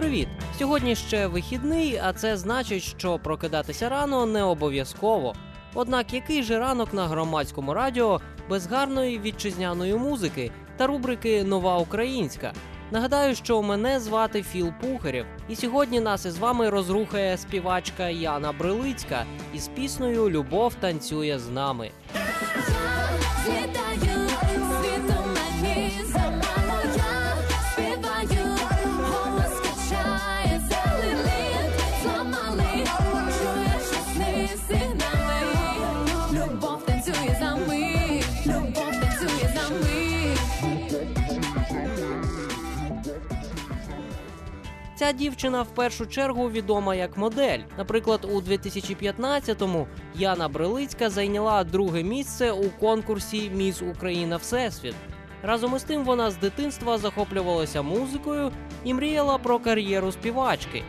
Привіт! 0.00 0.28
Сьогодні 0.58 0.96
ще 0.96 1.26
вихідний, 1.26 2.00
а 2.04 2.12
це 2.12 2.36
значить, 2.36 2.82
що 2.82 3.18
прокидатися 3.18 3.88
рано 3.88 4.26
не 4.26 4.42
обов'язково. 4.42 5.34
Однак 5.74 6.14
який 6.14 6.42
же 6.42 6.58
ранок 6.58 6.94
на 6.94 7.08
громадському 7.08 7.74
радіо 7.74 8.20
без 8.48 8.66
гарної 8.66 9.18
вітчизняної 9.18 9.94
музики 9.94 10.50
та 10.76 10.86
рубрики 10.86 11.44
Нова 11.44 11.78
Українська? 11.78 12.52
Нагадаю, 12.90 13.34
що 13.34 13.62
мене 13.62 14.00
звати 14.00 14.42
Філ 14.42 14.72
Пухарєв, 14.80 15.26
і 15.48 15.56
сьогодні 15.56 16.00
нас 16.00 16.26
із 16.26 16.38
вами 16.38 16.70
розрухає 16.70 17.36
співачка 17.36 18.08
Яна 18.08 18.52
Брилицька 18.52 19.24
із 19.54 19.68
піснею 19.68 20.30
Любов 20.30 20.74
танцює 20.74 21.38
з 21.38 21.48
нами. 21.48 21.90
Ця 45.00 45.12
дівчина 45.12 45.62
в 45.62 45.74
першу 45.74 46.06
чергу 46.06 46.50
відома 46.50 46.94
як 46.94 47.16
модель. 47.16 47.58
Наприклад, 47.78 48.28
у 48.32 48.40
2015-му 48.40 49.86
Яна 50.14 50.48
Брилицька 50.48 51.10
зайняла 51.10 51.64
друге 51.64 52.02
місце 52.02 52.52
у 52.52 52.70
конкурсі 52.70 53.50
Міс 53.54 53.82
Україна 53.82 54.36
Всесвіт. 54.36 54.94
Разом 55.42 55.76
із 55.76 55.82
тим 55.82 56.04
вона 56.04 56.30
з 56.30 56.36
дитинства 56.36 56.98
захоплювалася 56.98 57.82
музикою 57.82 58.52
і 58.84 58.94
мріяла 58.94 59.38
про 59.38 59.58
кар'єру 59.58 60.12
співачки. 60.12 60.82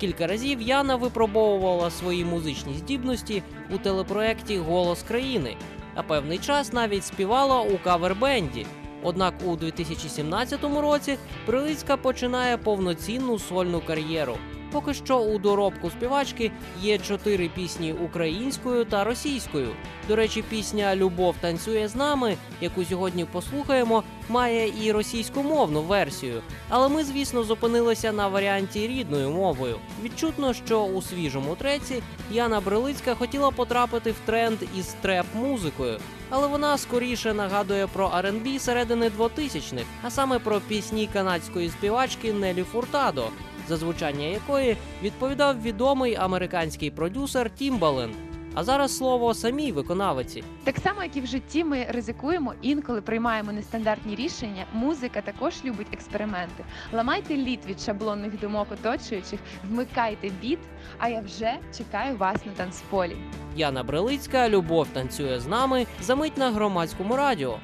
Кілька 0.00 0.26
разів 0.26 0.62
Яна 0.62 0.96
випробовувала 0.96 1.90
свої 1.90 2.24
музичні 2.24 2.74
здібності 2.74 3.42
у 3.70 3.78
телепроекті 3.78 4.58
Голос 4.58 5.02
країни, 5.02 5.56
а 5.94 6.02
певний 6.02 6.38
час 6.38 6.72
навіть 6.72 7.04
співала 7.04 7.60
у 7.60 7.78
кавербенді. 7.78 8.66
Однак 9.02 9.34
у 9.44 9.56
2017 9.56 10.64
році 10.64 11.18
Прилицька 11.46 11.96
починає 11.96 12.56
повноцінну 12.56 13.38
сольну 13.38 13.80
кар'єру. 13.86 14.36
Поки 14.74 14.94
що 14.94 15.18
у 15.18 15.38
доробку 15.38 15.90
співачки 15.90 16.50
є 16.82 16.98
чотири 16.98 17.48
пісні 17.48 17.92
українською 17.92 18.84
та 18.84 19.04
російською. 19.04 19.68
До 20.08 20.16
речі, 20.16 20.44
пісня 20.50 20.96
Любов 20.96 21.34
танцює 21.40 21.88
з 21.88 21.96
нами, 21.96 22.36
яку 22.60 22.84
сьогодні 22.84 23.24
послухаємо, 23.24 24.02
має 24.28 24.72
і 24.82 24.92
російськомовну 24.92 25.82
версію. 25.82 26.42
Але 26.68 26.88
ми, 26.88 27.04
звісно, 27.04 27.42
зупинилися 27.44 28.12
на 28.12 28.28
варіанті 28.28 28.86
рідною 28.86 29.30
мовою. 29.30 29.76
Відчутно, 30.02 30.54
що 30.54 30.82
у 30.84 31.02
свіжому 31.02 31.54
треці 31.56 32.02
Яна 32.30 32.60
Брилицька 32.60 33.14
хотіла 33.14 33.50
потрапити 33.50 34.10
в 34.10 34.16
тренд 34.26 34.58
із 34.78 34.94
треп-музикою, 35.02 35.98
але 36.30 36.46
вона 36.46 36.78
скоріше 36.78 37.34
нагадує 37.34 37.86
про 37.86 38.08
R&B 38.08 38.58
середини 38.58 39.10
2000-х, 39.18 39.84
а 40.02 40.10
саме 40.10 40.38
про 40.38 40.60
пісні 40.60 41.08
канадської 41.12 41.70
співачки 41.70 42.32
Нелі 42.32 42.62
Фуртадо, 42.62 43.28
за 43.68 43.76
звучання 43.76 44.26
якої 44.26 44.76
відповідав 45.02 45.62
відомий 45.62 46.14
американський 46.14 46.90
продюсер 46.90 47.50
Тімбален. 47.50 48.10
А 48.54 48.64
зараз 48.64 48.96
слово 48.96 49.34
самій 49.34 49.72
виконавиці. 49.72 50.44
Так 50.64 50.78
само, 50.78 51.02
як 51.02 51.16
і 51.16 51.20
в 51.20 51.26
житті, 51.26 51.64
ми 51.64 51.86
ризикуємо, 51.88 52.54
інколи 52.62 53.02
приймаємо 53.02 53.52
нестандартні 53.52 54.14
рішення. 54.14 54.64
Музика 54.72 55.20
також 55.20 55.54
любить 55.64 55.86
експерименти. 55.92 56.64
Ламайте 56.92 57.36
лід 57.36 57.60
від 57.66 57.80
шаблонних 57.80 58.40
думок 58.40 58.66
оточуючих, 58.72 59.40
вмикайте 59.70 60.30
біт. 60.40 60.58
А 60.98 61.08
я 61.08 61.20
вже 61.20 61.54
чекаю 61.78 62.16
вас 62.16 62.46
на 62.46 62.52
танцполі. 62.52 63.16
Яна 63.56 63.82
Брилицька, 63.82 64.48
Любов 64.48 64.88
танцює 64.88 65.40
з 65.40 65.46
нами. 65.46 65.86
Замить 66.00 66.38
на 66.38 66.50
громадському 66.50 67.16
радіо. 67.16 67.58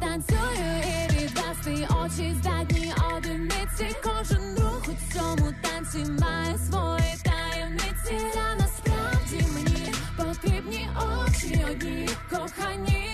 Танцюю 0.00 0.82
і 0.84 1.12
відвести 1.12 1.88
очі 2.04 2.36
здатні 2.40 2.92
одиниці. 3.16 3.96
Кожен 4.02 4.58
рух 4.58 4.82
у 4.88 5.14
цьому 5.14 5.52
танці 5.62 6.12
має 6.20 6.58
свої 6.58 7.14
таємниці. 7.22 8.34
Та 8.34 8.54
насправді 8.54 9.46
мені 9.54 9.92
потрібні 10.16 10.88
очі 10.96 11.64
одні 11.70 12.08
кохані. 12.30 13.10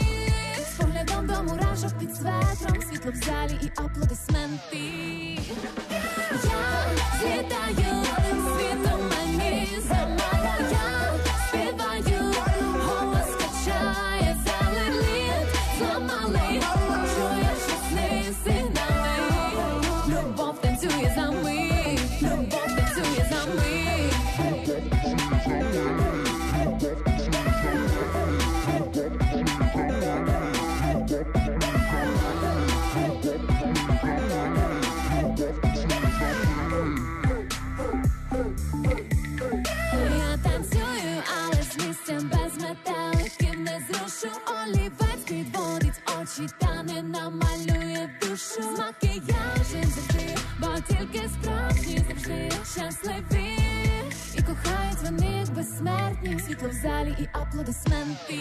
З 0.59 0.77
поглядом 0.77 1.27
до 1.27 1.43
мурашок 1.43 1.99
під 1.99 2.17
светром, 2.17 2.83
світло 2.91 3.13
в 3.13 3.17
залі 3.17 3.59
і 3.63 3.71
аплодисменти. 3.77 4.83
Я 6.45 6.66
справжні 51.43 52.05
завжди 52.09 52.51
щасливі. 52.51 53.59
І 54.35 54.43
кохають 54.43 55.03
вони 55.03 55.45
безсмертні. 55.57 56.41
Світло 56.41 56.69
в 56.69 56.73
залі 56.73 57.15
і 57.21 57.29
аплодисменти. 57.33 58.39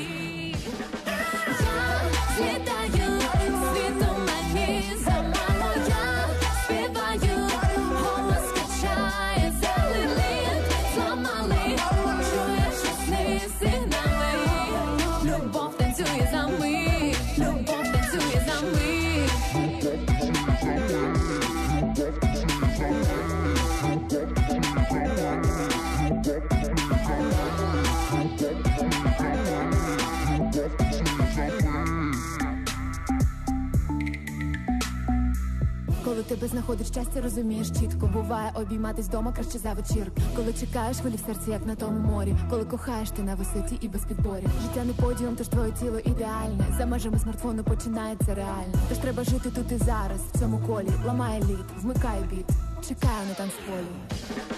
Коли 36.15 36.23
тебе 36.23 36.47
знаходить 36.47 36.87
щастя, 36.87 37.21
розумієш 37.21 37.67
чітко. 37.67 38.07
Буває 38.07 38.51
обійматись 38.55 39.07
дома 39.07 39.33
краще 39.33 39.59
за 39.59 39.73
вечірки. 39.73 40.21
Коли 40.35 40.53
чекаєш 40.53 40.97
хвилі 40.97 41.15
в 41.15 41.19
серці, 41.19 41.51
як 41.51 41.65
на 41.65 41.75
тому 41.75 41.99
морі. 41.99 42.35
Коли 42.49 42.65
кохаєш 42.65 43.11
ти 43.11 43.23
на 43.23 43.35
висоті 43.35 43.77
і 43.81 43.87
без 43.87 44.01
підборів. 44.01 44.49
Життя 44.61 44.85
не 44.85 44.93
подіум, 44.93 45.35
тож 45.35 45.47
твоє 45.47 45.71
тіло 45.71 45.99
ідеальне. 45.99 46.65
За 46.77 46.85
межами 46.85 47.19
смартфону 47.19 47.63
починається 47.63 48.35
реально. 48.35 48.73
Тож 48.89 48.97
треба 48.97 49.23
жити 49.23 49.49
тут 49.49 49.71
і 49.71 49.77
зараз, 49.77 50.21
в 50.33 50.39
цьому 50.39 50.59
колі. 50.67 50.89
ламає 51.05 51.39
лід, 51.39 51.65
вмикай 51.81 52.19
біт. 52.29 52.47
Чекаю 52.87 53.27
на 53.27 53.33
танцполі. 53.33 54.54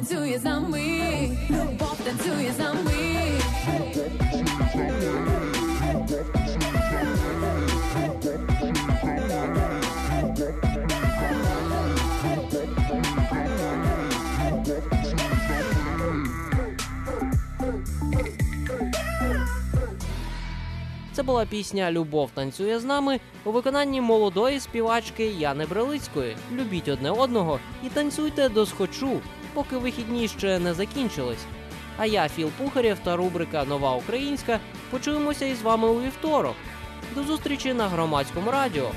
Танцює 0.00 0.38
за 0.42 0.60
ми, 0.60 1.38
любов 1.50 1.96
танцює 2.04 2.52
за 2.58 2.72
ми. 2.72 4.29
Це 21.20 21.24
була 21.24 21.46
пісня 21.46 21.92
Любов 21.92 22.30
танцює 22.34 22.78
з 22.78 22.84
нами 22.84 23.20
у 23.44 23.52
виконанні 23.52 24.00
молодої 24.00 24.60
співачки 24.60 25.26
Яни 25.26 25.66
Брелицької. 25.66 26.36
Любіть 26.52 26.88
одне 26.88 27.10
одного 27.10 27.60
і 27.86 27.88
танцюйте 27.88 28.48
до 28.48 28.66
схочу, 28.66 29.20
поки 29.54 29.76
вихідні 29.76 30.28
ще 30.28 30.58
не 30.58 30.74
закінчились. 30.74 31.44
А 31.98 32.06
я, 32.06 32.28
Філ 32.28 32.50
Пухарєв 32.58 32.98
та 33.04 33.16
рубрика 33.16 33.64
Нова 33.64 33.96
Українська 33.96 34.60
почуємося 34.90 35.44
із 35.44 35.62
вами 35.62 35.88
у 35.88 36.00
вівторок. 36.00 36.54
До 37.14 37.22
зустрічі 37.22 37.74
на 37.74 37.88
громадському 37.88 38.50
радіо. 38.50 38.90